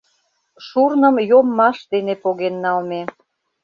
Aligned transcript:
Шурным 0.65 1.15
йоммаш 1.29 1.77
дене 1.91 2.13
поген 2.23 2.55
налме. 2.63 3.01